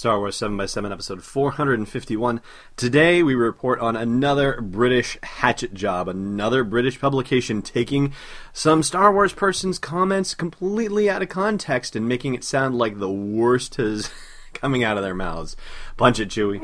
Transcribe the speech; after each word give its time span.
Star 0.00 0.18
Wars 0.18 0.40
7x7, 0.40 0.90
episode 0.90 1.22
451. 1.22 2.40
Today 2.74 3.22
we 3.22 3.34
report 3.34 3.80
on 3.80 3.96
another 3.96 4.58
British 4.62 5.18
hatchet 5.22 5.74
job, 5.74 6.08
another 6.08 6.64
British 6.64 6.98
publication 6.98 7.60
taking 7.60 8.14
some 8.54 8.82
Star 8.82 9.12
Wars 9.12 9.34
person's 9.34 9.78
comments 9.78 10.34
completely 10.34 11.10
out 11.10 11.20
of 11.20 11.28
context 11.28 11.94
and 11.94 12.08
making 12.08 12.34
it 12.34 12.44
sound 12.44 12.78
like 12.78 12.98
the 12.98 13.10
worst 13.10 13.78
is 13.78 14.10
coming 14.54 14.82
out 14.82 14.96
of 14.96 15.02
their 15.02 15.14
mouths. 15.14 15.54
Punch 15.98 16.18
it, 16.18 16.30
Chewie. 16.30 16.62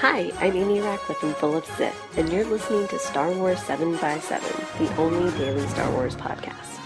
Hi, 0.00 0.32
I'm 0.40 0.56
Amy 0.56 0.80
Ratcliffe 0.80 1.18
from 1.18 1.34
Full 1.34 1.54
of 1.54 1.66
Sith, 1.66 2.16
and 2.16 2.32
you're 2.32 2.46
listening 2.46 2.88
to 2.88 2.98
Star 2.98 3.30
Wars 3.32 3.58
7x7, 3.58 4.78
the 4.78 4.96
only 4.96 5.30
daily 5.36 5.66
Star 5.68 5.90
Wars 5.92 6.16
podcast. 6.16 6.85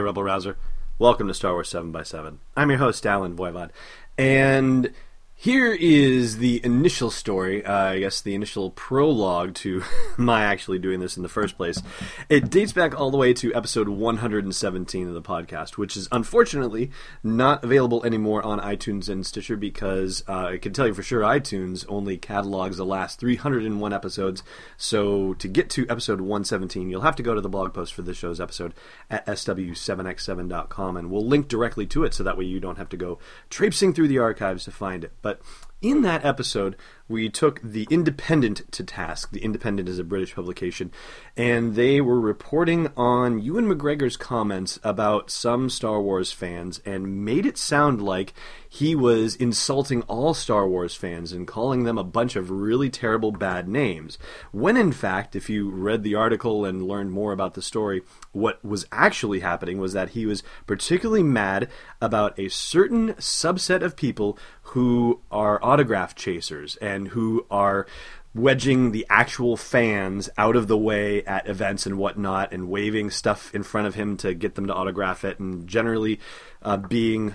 Hey, 0.00 0.04
Rebel 0.04 0.22
Rouser. 0.22 0.56
Welcome 0.98 1.28
to 1.28 1.34
Star 1.34 1.52
Wars 1.52 1.68
7x7. 1.68 2.38
I'm 2.56 2.70
your 2.70 2.78
host, 2.78 3.04
Allen 3.04 3.36
Voivod. 3.36 3.68
And 4.16 4.94
here 5.40 5.72
is 5.72 6.36
the 6.36 6.60
initial 6.62 7.10
story, 7.10 7.64
uh, 7.64 7.92
I 7.92 8.00
guess 8.00 8.20
the 8.20 8.34
initial 8.34 8.72
prologue 8.72 9.54
to 9.54 9.82
my 10.18 10.42
actually 10.42 10.78
doing 10.78 11.00
this 11.00 11.16
in 11.16 11.22
the 11.22 11.30
first 11.30 11.56
place. 11.56 11.80
It 12.28 12.50
dates 12.50 12.74
back 12.74 13.00
all 13.00 13.10
the 13.10 13.16
way 13.16 13.32
to 13.32 13.54
episode 13.54 13.88
117 13.88 15.08
of 15.08 15.14
the 15.14 15.22
podcast, 15.22 15.78
which 15.78 15.96
is 15.96 16.08
unfortunately 16.12 16.90
not 17.22 17.64
available 17.64 18.04
anymore 18.04 18.42
on 18.42 18.60
iTunes 18.60 19.08
and 19.08 19.24
Stitcher 19.24 19.56
because 19.56 20.22
uh, 20.28 20.48
I 20.48 20.58
can 20.58 20.74
tell 20.74 20.86
you 20.86 20.92
for 20.92 21.02
sure 21.02 21.22
iTunes 21.22 21.86
only 21.88 22.18
catalogs 22.18 22.76
the 22.76 22.84
last 22.84 23.18
301 23.18 23.94
episodes. 23.94 24.42
So 24.76 25.32
to 25.32 25.48
get 25.48 25.70
to 25.70 25.88
episode 25.88 26.20
117, 26.20 26.90
you'll 26.90 27.00
have 27.00 27.16
to 27.16 27.22
go 27.22 27.34
to 27.34 27.40
the 27.40 27.48
blog 27.48 27.72
post 27.72 27.94
for 27.94 28.02
this 28.02 28.18
show's 28.18 28.42
episode 28.42 28.74
at 29.08 29.24
sw7x7.com, 29.24 30.98
and 30.98 31.10
we'll 31.10 31.26
link 31.26 31.48
directly 31.48 31.86
to 31.86 32.04
it 32.04 32.12
so 32.12 32.22
that 32.24 32.36
way 32.36 32.44
you 32.44 32.60
don't 32.60 32.76
have 32.76 32.90
to 32.90 32.98
go 32.98 33.18
traipsing 33.48 33.94
through 33.94 34.08
the 34.08 34.18
archives 34.18 34.64
to 34.64 34.70
find 34.70 35.02
it. 35.02 35.12
But 35.22 35.29
but 35.30 35.40
in 35.82 36.02
that 36.02 36.24
episode, 36.24 36.76
we 37.10 37.28
took 37.28 37.60
The 37.62 37.88
Independent 37.90 38.70
to 38.70 38.84
task. 38.84 39.32
The 39.32 39.42
Independent 39.42 39.88
is 39.88 39.98
a 39.98 40.04
British 40.04 40.34
publication, 40.34 40.92
and 41.36 41.74
they 41.74 42.00
were 42.00 42.20
reporting 42.20 42.88
on 42.96 43.40
Ewan 43.40 43.66
McGregor's 43.66 44.16
comments 44.16 44.78
about 44.84 45.28
some 45.28 45.68
Star 45.68 46.00
Wars 46.00 46.30
fans 46.30 46.80
and 46.86 47.24
made 47.24 47.46
it 47.46 47.58
sound 47.58 48.00
like 48.00 48.32
he 48.68 48.94
was 48.94 49.34
insulting 49.34 50.02
all 50.02 50.34
Star 50.34 50.68
Wars 50.68 50.94
fans 50.94 51.32
and 51.32 51.48
calling 51.48 51.82
them 51.82 51.98
a 51.98 52.04
bunch 52.04 52.36
of 52.36 52.52
really 52.52 52.88
terrible 52.88 53.32
bad 53.32 53.66
names. 53.66 54.16
When 54.52 54.76
in 54.76 54.92
fact, 54.92 55.34
if 55.34 55.50
you 55.50 55.68
read 55.68 56.04
the 56.04 56.14
article 56.14 56.64
and 56.64 56.86
learned 56.86 57.10
more 57.10 57.32
about 57.32 57.54
the 57.54 57.62
story, 57.62 58.02
what 58.30 58.64
was 58.64 58.86
actually 58.92 59.40
happening 59.40 59.78
was 59.78 59.92
that 59.94 60.10
he 60.10 60.26
was 60.26 60.44
particularly 60.68 61.24
mad 61.24 61.68
about 62.00 62.38
a 62.38 62.48
certain 62.48 63.14
subset 63.14 63.82
of 63.82 63.96
people 63.96 64.38
who 64.62 65.20
are 65.32 65.58
autograph 65.70 66.16
chasers 66.16 66.74
and 66.76 67.08
who 67.08 67.46
are 67.50 67.86
wedging 68.34 68.90
the 68.90 69.06
actual 69.08 69.56
fans 69.56 70.28
out 70.36 70.56
of 70.56 70.66
the 70.68 70.76
way 70.76 71.22
at 71.24 71.48
events 71.48 71.86
and 71.86 71.96
whatnot 71.96 72.52
and 72.52 72.68
waving 72.68 73.10
stuff 73.10 73.54
in 73.54 73.62
front 73.62 73.86
of 73.86 73.94
him 73.94 74.16
to 74.16 74.34
get 74.34 74.56
them 74.56 74.66
to 74.66 74.74
autograph 74.74 75.24
it 75.24 75.38
and 75.38 75.66
generally 75.68 76.18
uh, 76.62 76.76
being 76.76 77.34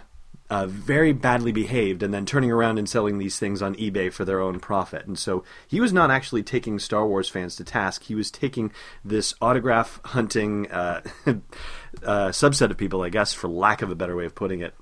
uh, 0.50 0.68
very 0.68 1.12
badly 1.12 1.52
behaved 1.52 2.04
and 2.04 2.14
then 2.14 2.26
turning 2.26 2.52
around 2.52 2.78
and 2.78 2.88
selling 2.88 3.18
these 3.18 3.40
things 3.40 3.62
on 3.62 3.76
eBay 3.76 4.14
for 4.14 4.26
their 4.26 4.40
own 4.40 4.60
profit. 4.60 5.06
And 5.08 5.18
so 5.18 5.44
he 5.68 5.80
was 5.80 5.92
not 5.92 6.12
actually 6.12 6.44
taking 6.44 6.78
Star 6.78 7.08
Wars 7.08 7.28
fans 7.28 7.56
to 7.56 7.64
task. 7.64 8.04
He 8.04 8.16
was 8.16 8.30
taking 8.30 8.72
this 9.04 9.34
autograph 9.42 10.00
hunting 10.06 10.72
uh, 10.72 11.02
uh, 11.26 12.30
subset 12.30 12.70
of 12.70 12.78
people, 12.78 13.02
I 13.02 13.10
guess, 13.10 13.34
for 13.34 13.48
lack 13.48 13.82
of 13.82 13.90
a 13.90 13.96
better 13.96 14.16
way 14.16 14.26
of 14.26 14.36
putting 14.36 14.62
it, 14.62 14.76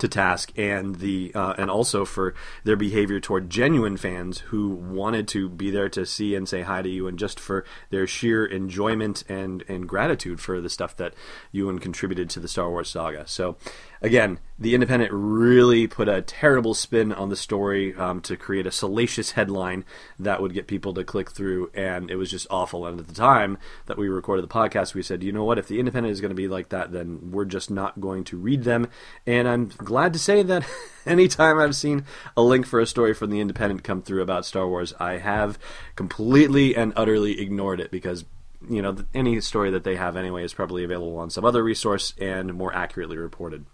to 0.00 0.08
task 0.08 0.52
and 0.56 0.96
the 0.96 1.32
uh, 1.34 1.54
and 1.58 1.70
also 1.70 2.04
for 2.04 2.34
their 2.64 2.76
behavior 2.76 3.20
toward 3.20 3.50
genuine 3.50 3.96
fans 3.96 4.38
who 4.38 4.68
wanted 4.68 5.28
to 5.28 5.48
be 5.48 5.70
there 5.70 5.88
to 5.88 6.06
see 6.06 6.34
and 6.34 6.48
say 6.48 6.62
hi 6.62 6.82
to 6.82 6.88
you 6.88 7.06
and 7.06 7.18
just 7.18 7.40
for 7.40 7.64
their 7.90 8.06
sheer 8.06 8.44
enjoyment 8.44 9.24
and 9.28 9.64
and 9.68 9.88
gratitude 9.88 10.40
for 10.40 10.60
the 10.60 10.70
stuff 10.70 10.96
that 10.96 11.14
Ewan 11.52 11.78
contributed 11.78 12.30
to 12.30 12.40
the 12.40 12.48
Star 12.48 12.70
Wars 12.70 12.88
saga. 12.88 13.26
So 13.26 13.56
again, 14.00 14.38
the 14.58 14.74
Independent 14.74 15.10
really 15.12 15.86
put 15.86 16.08
a 16.08 16.22
terrible 16.22 16.72
spin 16.72 17.12
on 17.12 17.28
the 17.28 17.36
story 17.36 17.94
um, 17.94 18.20
to 18.22 18.36
create 18.36 18.66
a 18.66 18.72
salacious 18.72 19.32
headline 19.32 19.84
that 20.18 20.40
would 20.40 20.54
get 20.54 20.66
people 20.66 20.94
to 20.94 21.04
click 21.04 21.30
through, 21.30 21.70
and 21.74 22.10
it 22.10 22.16
was 22.16 22.30
just 22.30 22.46
awful. 22.50 22.86
And 22.86 22.98
at 22.98 23.06
the 23.06 23.14
time 23.14 23.58
that 23.86 23.98
we 23.98 24.08
recorded 24.08 24.42
the 24.42 24.48
podcast, 24.48 24.94
we 24.94 25.02
said, 25.02 25.22
you 25.22 25.32
know 25.32 25.44
what, 25.44 25.58
if 25.58 25.68
the 25.68 25.78
Independent 25.78 26.12
is 26.12 26.20
going 26.20 26.30
to 26.30 26.34
be 26.34 26.48
like 26.48 26.70
that, 26.70 26.92
then 26.92 27.30
we're 27.32 27.44
just 27.44 27.70
not 27.70 28.00
going 28.00 28.24
to 28.24 28.38
read 28.38 28.64
them. 28.64 28.88
And 29.26 29.46
I'm 29.46 29.70
glad 29.86 30.12
to 30.12 30.18
say 30.18 30.42
that 30.42 30.66
anytime 31.06 31.58
I've 31.58 31.74
seen 31.74 32.04
a 32.36 32.42
link 32.42 32.66
for 32.66 32.80
a 32.80 32.86
story 32.86 33.14
from 33.14 33.30
the 33.30 33.40
Independent 33.40 33.82
come 33.82 34.02
through 34.02 34.20
about 34.20 34.44
Star 34.44 34.68
Wars, 34.68 34.92
I 35.00 35.18
have 35.18 35.58
completely 35.94 36.76
and 36.76 36.92
utterly 36.94 37.40
ignored 37.40 37.80
it 37.80 37.90
because 37.90 38.26
you 38.68 38.82
know, 38.82 38.96
any 39.14 39.40
story 39.40 39.70
that 39.70 39.84
they 39.84 39.96
have 39.96 40.16
anyway 40.16 40.42
is 40.42 40.54
probably 40.54 40.82
available 40.82 41.18
on 41.18 41.30
some 41.30 41.44
other 41.44 41.62
resource 41.62 42.14
and 42.18 42.54
more 42.54 42.74
accurately 42.74 43.16
reported. 43.16 43.64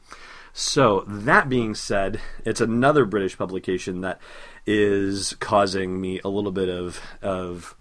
So, 0.52 1.04
that 1.06 1.48
being 1.48 1.74
said, 1.74 2.20
it's 2.44 2.60
another 2.60 3.06
British 3.06 3.38
publication 3.38 4.02
that 4.02 4.20
is 4.66 5.34
causing 5.40 5.98
me 5.98 6.20
a 6.24 6.28
little 6.28 6.52
bit 6.52 6.68
of, 6.68 7.00
of 7.22 7.74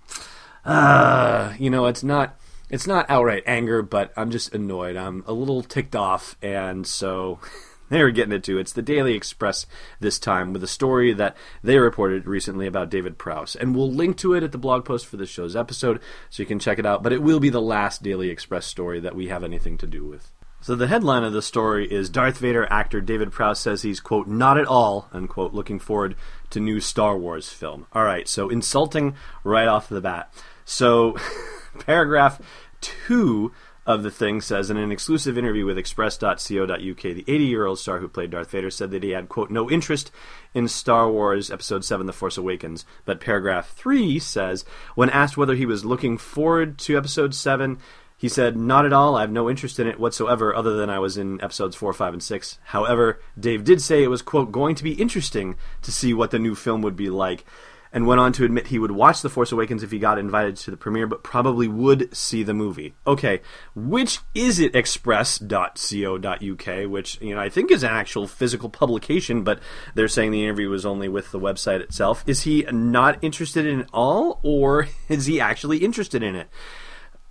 uh, 0.63 1.53
you 1.59 1.69
know, 1.69 1.87
it's 1.87 2.03
not 2.03 2.37
it's 2.71 2.87
not 2.87 3.09
outright 3.09 3.43
anger, 3.45 3.81
but 3.81 4.13
I'm 4.15 4.31
just 4.31 4.55
annoyed. 4.55 4.95
I'm 4.95 5.25
a 5.27 5.33
little 5.33 5.61
ticked 5.61 5.95
off, 5.95 6.37
and 6.41 6.87
so 6.87 7.39
they 7.91 8.01
were 8.01 8.11
getting 8.11 8.33
it 8.33 8.43
too. 8.43 8.57
It's 8.57 8.73
the 8.73 8.81
Daily 8.81 9.13
Express 9.13 9.67
this 9.99 10.17
time 10.17 10.53
with 10.53 10.63
a 10.63 10.67
story 10.67 11.13
that 11.13 11.35
they 11.61 11.77
reported 11.77 12.25
recently 12.25 12.65
about 12.65 12.89
David 12.89 13.17
Prowse. 13.17 13.55
And 13.55 13.75
we'll 13.75 13.91
link 13.91 14.17
to 14.17 14.33
it 14.33 14.43
at 14.43 14.53
the 14.53 14.57
blog 14.57 14.85
post 14.85 15.05
for 15.05 15.17
this 15.17 15.29
show's 15.29 15.55
episode 15.55 15.99
so 16.29 16.41
you 16.41 16.47
can 16.47 16.57
check 16.57 16.79
it 16.79 16.85
out. 16.85 17.03
But 17.03 17.13
it 17.13 17.21
will 17.21 17.41
be 17.41 17.49
the 17.49 17.61
last 17.61 18.01
Daily 18.01 18.29
Express 18.29 18.65
story 18.65 19.01
that 19.01 19.15
we 19.15 19.27
have 19.27 19.43
anything 19.43 19.77
to 19.77 19.87
do 19.87 20.05
with. 20.05 20.31
So 20.61 20.75
the 20.75 20.87
headline 20.87 21.23
of 21.23 21.33
the 21.33 21.41
story 21.41 21.91
is 21.91 22.09
Darth 22.09 22.37
Vader 22.37 22.65
actor 22.71 23.01
David 23.01 23.31
Prowse 23.31 23.59
says 23.59 23.81
he's 23.81 23.99
quote 23.99 24.27
not 24.27 24.59
at 24.59 24.67
all 24.67 25.09
unquote 25.11 25.53
looking 25.53 25.79
forward 25.79 26.15
to 26.51 26.59
new 26.59 26.79
Star 26.79 27.17
Wars 27.17 27.49
film. 27.49 27.87
All 27.93 28.05
right, 28.05 28.27
so 28.27 28.47
insulting 28.47 29.15
right 29.43 29.67
off 29.67 29.89
the 29.89 30.01
bat. 30.01 30.31
So 30.63 31.17
paragraph 31.79 32.39
2 32.81 33.51
of 33.85 34.03
the 34.03 34.11
thing 34.11 34.41
says 34.41 34.69
in 34.69 34.77
an 34.77 34.91
exclusive 34.91 35.37
interview 35.37 35.65
with 35.65 35.77
express.co.uk 35.77 36.37
the 36.39 37.25
80-year-old 37.27 37.79
star 37.79 37.99
who 37.99 38.07
played 38.07 38.29
darth 38.29 38.51
vader 38.51 38.69
said 38.69 38.91
that 38.91 39.03
he 39.03 39.09
had 39.09 39.27
quote 39.27 39.49
no 39.49 39.69
interest 39.71 40.11
in 40.53 40.67
star 40.67 41.09
wars 41.09 41.49
episode 41.49 41.83
7 41.83 42.05
the 42.05 42.13
force 42.13 42.37
awakens 42.37 42.85
but 43.05 43.19
paragraph 43.19 43.71
3 43.71 44.19
says 44.19 44.63
when 44.93 45.09
asked 45.09 45.35
whether 45.35 45.55
he 45.55 45.65
was 45.65 45.83
looking 45.83 46.17
forward 46.17 46.77
to 46.77 46.97
episode 46.97 47.33
7 47.33 47.79
he 48.21 48.29
said, 48.29 48.55
Not 48.55 48.85
at 48.85 48.93
all. 48.93 49.15
I 49.15 49.21
have 49.21 49.31
no 49.31 49.49
interest 49.49 49.79
in 49.79 49.87
it 49.87 49.99
whatsoever, 49.99 50.55
other 50.55 50.77
than 50.77 50.91
I 50.91 50.99
was 50.99 51.17
in 51.17 51.41
episodes 51.41 51.75
4, 51.75 51.91
5, 51.91 52.13
and 52.13 52.21
6. 52.21 52.59
However, 52.65 53.19
Dave 53.39 53.63
did 53.63 53.81
say 53.81 54.03
it 54.03 54.11
was, 54.11 54.21
quote, 54.21 54.51
going 54.51 54.75
to 54.75 54.83
be 54.83 54.93
interesting 54.93 55.55
to 55.81 55.91
see 55.91 56.13
what 56.13 56.29
the 56.29 56.37
new 56.37 56.53
film 56.53 56.83
would 56.83 56.95
be 56.95 57.09
like 57.09 57.45
and 57.93 58.07
went 58.07 58.21
on 58.21 58.31
to 58.33 58.45
admit 58.45 58.67
he 58.67 58.79
would 58.79 58.91
watch 58.91 59.21
The 59.21 59.29
Force 59.29 59.51
Awakens 59.51 59.83
if 59.83 59.91
he 59.91 59.99
got 59.99 60.17
invited 60.17 60.55
to 60.57 60.71
the 60.71 60.77
premiere, 60.77 61.07
but 61.07 61.23
probably 61.23 61.67
would 61.67 62.15
see 62.15 62.43
the 62.43 62.53
movie. 62.53 62.93
Okay, 63.05 63.41
which 63.75 64.19
is 64.33 64.59
it 64.59 64.75
express.co.uk, 64.75 66.89
which, 66.89 67.21
you 67.21 67.35
know, 67.35 67.41
I 67.41 67.49
think 67.49 67.71
is 67.71 67.83
an 67.83 67.91
actual 67.91 68.27
physical 68.27 68.69
publication, 68.69 69.43
but 69.43 69.59
they're 69.95 70.07
saying 70.07 70.31
the 70.31 70.43
interview 70.43 70.69
was 70.69 70.85
only 70.85 71.09
with 71.09 71.31
the 71.31 71.39
website 71.39 71.81
itself. 71.81 72.23
Is 72.25 72.43
he 72.43 72.65
not 72.71 73.19
interested 73.21 73.65
in 73.65 73.81
it 73.81 73.89
all, 73.93 74.39
or 74.43 74.87
is 75.09 75.25
he 75.25 75.41
actually 75.41 75.79
interested 75.79 76.23
in 76.23 76.35
it? 76.35 76.47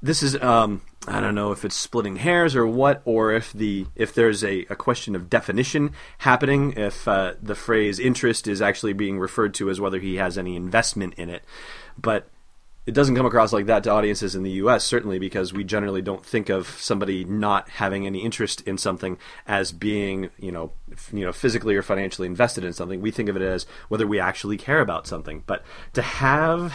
This 0.03 0.23
is 0.23 0.41
um, 0.41 0.83
I 1.07 1.21
don't 1.21 1.35
know 1.35 1.53
if 1.53 1.65
it's 1.65 1.77
splitting 1.77 2.17
hairs 2.17 2.55
or 2.55 2.67
what, 2.67 3.03
or 3.05 3.33
if 3.33 3.53
the 3.53 3.87
if 3.95 4.15
there's 4.15 4.45
a, 4.45 4.67
a 4.71 4.77
question 4.77 5.15
of 5.15 5.31
definition 5.31 5.93
happening, 6.19 6.75
if 6.77 7.09
uh, 7.09 7.35
the 7.41 7.55
phrase 7.55 7.99
interest 7.99 8.47
is 8.47 8.61
actually 8.61 8.93
being 8.93 9.19
referred 9.19 9.55
to 9.55 9.71
as 9.71 9.81
whether 9.81 9.99
he 9.99 10.17
has 10.17 10.37
any 10.37 10.57
investment 10.57 11.15
in 11.15 11.29
it. 11.31 11.43
But 11.99 12.29
it 12.87 12.93
doesn't 12.93 13.15
come 13.15 13.27
across 13.27 13.53
like 13.53 13.67
that 13.67 13.85
to 13.85 13.91
audiences 13.91 14.35
in 14.35 14.43
the 14.43 14.51
U.S. 14.53 14.85
Certainly, 14.85 15.19
because 15.19 15.53
we 15.53 15.65
generally 15.65 16.03
don't 16.03 16.25
think 16.25 16.49
of 16.49 16.69
somebody 16.69 17.25
not 17.25 17.69
having 17.69 18.07
any 18.07 18.23
interest 18.23 18.63
in 18.63 18.79
something 18.79 19.17
as 19.47 19.73
being, 19.73 20.31
you 20.39 20.51
know, 20.51 20.73
f- 20.93 21.11
you 21.13 21.25
know, 21.25 21.33
physically 21.33 21.77
or 21.77 21.83
financially 21.83 22.27
invested 22.27 22.65
in 22.65 22.73
something. 22.73 23.01
We 23.01 23.11
think 23.11 23.29
of 23.29 23.37
it 23.37 23.43
as 23.43 23.67
whether 23.89 24.07
we 24.07 24.19
actually 24.19 24.57
care 24.57 24.81
about 24.81 25.07
something. 25.07 25.45
But 25.47 25.65
to 25.93 26.03
have 26.03 26.75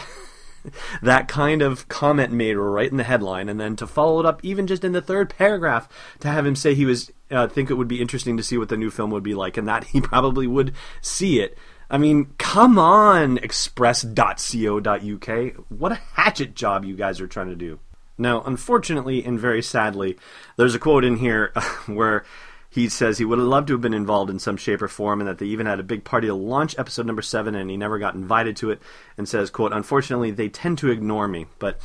that 1.02 1.28
kind 1.28 1.62
of 1.62 1.88
comment 1.88 2.32
made 2.32 2.54
right 2.54 2.90
in 2.90 2.96
the 2.96 3.04
headline, 3.04 3.48
and 3.48 3.60
then 3.60 3.76
to 3.76 3.86
follow 3.86 4.20
it 4.20 4.26
up 4.26 4.44
even 4.44 4.66
just 4.66 4.84
in 4.84 4.92
the 4.92 5.02
third 5.02 5.30
paragraph 5.30 5.88
to 6.20 6.28
have 6.28 6.46
him 6.46 6.56
say 6.56 6.74
he 6.74 6.84
was 6.84 7.10
uh, 7.30 7.48
think 7.48 7.70
it 7.70 7.74
would 7.74 7.88
be 7.88 8.00
interesting 8.00 8.36
to 8.36 8.42
see 8.42 8.58
what 8.58 8.68
the 8.68 8.76
new 8.76 8.90
film 8.90 9.10
would 9.10 9.22
be 9.22 9.34
like, 9.34 9.56
and 9.56 9.68
that 9.68 9.84
he 9.84 10.00
probably 10.00 10.46
would 10.46 10.72
see 11.00 11.40
it. 11.40 11.56
I 11.88 11.98
mean, 11.98 12.32
come 12.38 12.78
on, 12.78 13.38
express.co.uk. 13.38 15.54
What 15.68 15.92
a 15.92 16.00
hatchet 16.14 16.54
job 16.54 16.84
you 16.84 16.96
guys 16.96 17.20
are 17.20 17.28
trying 17.28 17.48
to 17.48 17.56
do. 17.56 17.78
Now, 18.18 18.42
unfortunately 18.42 19.24
and 19.24 19.38
very 19.38 19.62
sadly, 19.62 20.16
there's 20.56 20.74
a 20.74 20.80
quote 20.80 21.04
in 21.04 21.16
here 21.16 21.52
where 21.86 22.24
he 22.76 22.90
says 22.90 23.16
he 23.16 23.24
would 23.24 23.38
have 23.38 23.48
loved 23.48 23.68
to 23.68 23.72
have 23.72 23.80
been 23.80 23.94
involved 23.94 24.30
in 24.30 24.38
some 24.38 24.58
shape 24.58 24.82
or 24.82 24.88
form 24.88 25.18
and 25.20 25.28
that 25.28 25.38
they 25.38 25.46
even 25.46 25.64
had 25.64 25.80
a 25.80 25.82
big 25.82 26.04
party 26.04 26.26
to 26.26 26.34
launch 26.34 26.78
episode 26.78 27.06
number 27.06 27.22
7 27.22 27.54
and 27.54 27.70
he 27.70 27.76
never 27.76 27.98
got 27.98 28.14
invited 28.14 28.54
to 28.58 28.70
it 28.70 28.80
and 29.16 29.26
says 29.26 29.48
quote 29.48 29.72
unfortunately 29.72 30.30
they 30.30 30.50
tend 30.50 30.76
to 30.76 30.90
ignore 30.90 31.26
me 31.26 31.46
but 31.58 31.80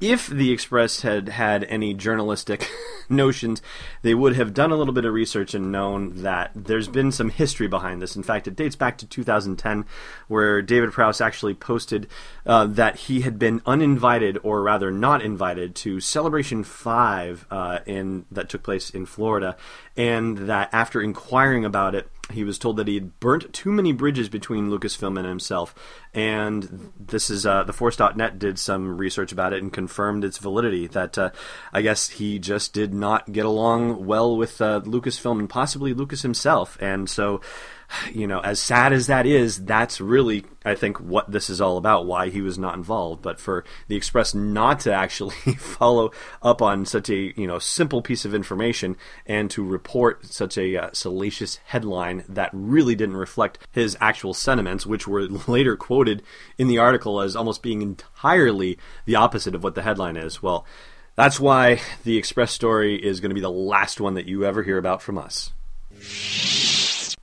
if 0.00 0.26
the 0.26 0.52
Express 0.52 1.00
had 1.00 1.28
had 1.30 1.64
any 1.64 1.94
journalistic 1.94 2.70
notions, 3.08 3.62
they 4.02 4.14
would 4.14 4.36
have 4.36 4.52
done 4.52 4.70
a 4.70 4.76
little 4.76 4.92
bit 4.92 5.06
of 5.06 5.14
research 5.14 5.54
and 5.54 5.72
known 5.72 6.22
that 6.22 6.50
there's 6.54 6.88
been 6.88 7.10
some 7.10 7.30
history 7.30 7.66
behind 7.66 8.02
this. 8.02 8.14
In 8.14 8.22
fact, 8.22 8.46
it 8.46 8.56
dates 8.56 8.76
back 8.76 8.98
to 8.98 9.06
2010, 9.06 9.86
where 10.28 10.60
David 10.60 10.92
Prowse 10.92 11.20
actually 11.22 11.54
posted 11.54 12.08
uh, 12.44 12.66
that 12.66 12.96
he 12.96 13.22
had 13.22 13.38
been 13.38 13.62
uninvited, 13.64 14.38
or 14.42 14.62
rather 14.62 14.90
not 14.90 15.22
invited, 15.22 15.74
to 15.76 16.00
Celebration 16.00 16.62
5 16.62 17.46
uh, 17.50 17.78
in, 17.86 18.26
that 18.30 18.50
took 18.50 18.62
place 18.62 18.90
in 18.90 19.06
Florida, 19.06 19.56
and 19.96 20.36
that 20.38 20.68
after 20.72 21.00
inquiring 21.00 21.64
about 21.64 21.94
it, 21.94 22.10
he 22.32 22.44
was 22.44 22.58
told 22.58 22.76
that 22.76 22.88
he 22.88 22.94
had 22.94 23.20
burnt 23.20 23.52
too 23.52 23.70
many 23.70 23.92
bridges 23.92 24.28
between 24.28 24.68
Lucasfilm 24.68 25.16
and 25.16 25.26
himself. 25.26 25.74
And 26.12 26.92
this 26.98 27.30
is 27.30 27.46
uh, 27.46 27.64
TheForce.net 27.64 28.38
did 28.38 28.58
some 28.58 28.96
research 28.96 29.32
about 29.32 29.52
it 29.52 29.62
and 29.62 29.72
confirmed 29.72 30.24
its 30.24 30.38
validity. 30.38 30.86
That 30.88 31.16
uh, 31.16 31.30
I 31.72 31.82
guess 31.82 32.08
he 32.08 32.38
just 32.38 32.72
did 32.72 32.92
not 32.92 33.32
get 33.32 33.44
along 33.44 34.06
well 34.06 34.36
with 34.36 34.60
uh, 34.60 34.80
Lucasfilm 34.80 35.38
and 35.38 35.48
possibly 35.48 35.94
Lucas 35.94 36.22
himself. 36.22 36.76
And 36.80 37.08
so 37.08 37.40
you 38.12 38.26
know, 38.26 38.40
as 38.40 38.60
sad 38.60 38.92
as 38.92 39.06
that 39.06 39.26
is, 39.26 39.64
that's 39.64 40.00
really, 40.00 40.44
I 40.64 40.74
think, 40.74 40.98
what 41.00 41.30
this 41.30 41.50
is 41.50 41.60
all 41.60 41.76
about, 41.76 42.06
why 42.06 42.28
he 42.28 42.40
was 42.40 42.58
not 42.58 42.74
involved. 42.74 43.22
But 43.22 43.40
for 43.40 43.64
the 43.88 43.96
Express 43.96 44.34
not 44.34 44.80
to 44.80 44.92
actually 44.92 45.34
follow 45.58 46.12
up 46.42 46.62
on 46.62 46.84
such 46.86 47.10
a, 47.10 47.38
you 47.38 47.46
know, 47.46 47.58
simple 47.58 48.02
piece 48.02 48.24
of 48.24 48.34
information 48.34 48.96
and 49.26 49.50
to 49.50 49.64
report 49.64 50.26
such 50.26 50.58
a 50.58 50.76
uh, 50.76 50.90
salacious 50.92 51.60
headline 51.66 52.24
that 52.28 52.50
really 52.52 52.94
didn't 52.94 53.16
reflect 53.16 53.58
his 53.72 53.96
actual 54.00 54.34
sentiments, 54.34 54.86
which 54.86 55.06
were 55.06 55.22
later 55.46 55.76
quoted 55.76 56.22
in 56.58 56.68
the 56.68 56.78
article 56.78 57.20
as 57.20 57.36
almost 57.36 57.62
being 57.62 57.82
entirely 57.82 58.78
the 59.04 59.16
opposite 59.16 59.54
of 59.54 59.62
what 59.62 59.74
the 59.74 59.82
headline 59.82 60.16
is. 60.16 60.42
Well, 60.42 60.66
that's 61.14 61.40
why 61.40 61.80
the 62.04 62.18
Express 62.18 62.52
story 62.52 62.96
is 62.96 63.20
going 63.20 63.30
to 63.30 63.34
be 63.34 63.40
the 63.40 63.50
last 63.50 64.00
one 64.00 64.14
that 64.14 64.26
you 64.26 64.44
ever 64.44 64.62
hear 64.62 64.76
about 64.76 65.00
from 65.00 65.16
us. 65.16 65.52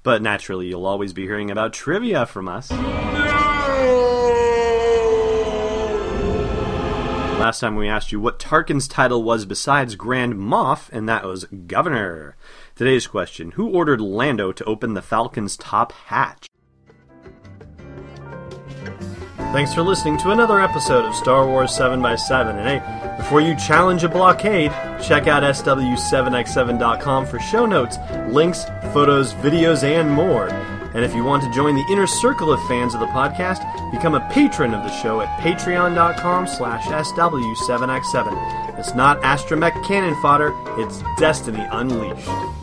But 0.04 0.22
naturally, 0.22 0.68
you'll 0.68 0.86
always 0.86 1.14
be 1.14 1.24
hearing 1.24 1.50
about 1.50 1.72
trivia 1.74 2.26
from 2.26 2.50
us. 2.50 2.70
Last 7.40 7.60
time 7.60 7.76
we 7.76 7.88
asked 7.90 8.12
you 8.12 8.20
what 8.20 8.40
Tarkin's 8.40 8.88
title 8.88 9.24
was 9.24 9.46
besides 9.46 9.96
Grand 9.96 10.36
Moff, 10.36 10.90
and 10.92 11.10
that 11.10 11.26
was 11.26 11.46
Governor. 11.68 12.36
Today's 12.76 13.08
question 13.08 13.52
Who 13.52 13.70
ordered 13.70 14.00
Lando 14.02 14.52
to 14.52 14.64
open 14.66 14.94
the 14.94 15.02
Falcon's 15.02 15.58
top 15.58 15.92
hatch? 15.94 16.48
Thanks 19.54 19.72
for 19.72 19.84
listening 19.84 20.18
to 20.18 20.32
another 20.32 20.60
episode 20.60 21.06
of 21.06 21.14
Star 21.14 21.46
Wars 21.46 21.70
7x7. 21.78 22.56
And 22.58 22.82
hey, 22.82 23.18
before 23.18 23.40
you 23.40 23.56
challenge 23.56 24.04
a 24.04 24.10
blockade, 24.10 24.72
check 25.00 25.28
out 25.28 25.44
SW7x7.com 25.44 27.28
for 27.28 27.40
show 27.40 27.68
notes, 27.68 28.00
links, 28.30 28.66
photos, 28.94 29.36
videos, 29.36 29.84
and 29.84 30.10
more. 30.10 30.48
And 30.96 31.06
if 31.06 31.14
you 31.14 31.24
want 31.24 31.44
to 31.44 31.52
join 31.52 31.76
the 31.76 31.86
inner 31.92 32.08
circle 32.08 32.52
of 32.52 32.60
fans 32.68 32.96
of 32.96 33.00
the 33.00 33.06
podcast, 33.06 33.62
become 33.92 34.16
a 34.16 34.28
patron 34.32 34.74
of 34.74 34.82
the 34.82 35.02
show 35.04 35.22
at 35.22 35.40
patreon.com 35.40 36.48
slash 36.48 36.86
SW7x7. 36.86 38.80
It's 38.80 38.96
not 38.96 39.22
astromech 39.22 39.86
cannon 39.86 40.20
fodder, 40.20 40.52
it's 40.80 41.04
Destiny 41.20 41.64
Unleashed. 41.72 42.63